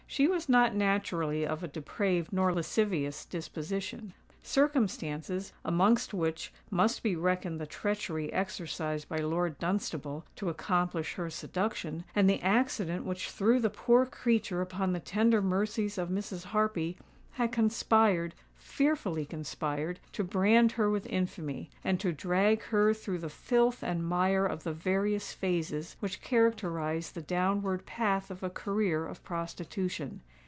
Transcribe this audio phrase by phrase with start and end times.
[0.11, 4.13] She was not naturally of a depraved nor lascivious disposition.
[4.43, 12.03] Circumstances—amongst which must be reckoned the treachery exercised by Lord Dunstable to accomplish her seduction,
[12.13, 16.43] and the accident which threw the poor creature upon the tender mercies of Mrs.
[16.47, 23.81] Harpy,—had conspired,—fearfully conspired, to brand her with infamy, and to drag her through the filth
[23.81, 29.23] and mire of the various phases which characterise the downward path of a career of
[29.23, 30.21] prostitution.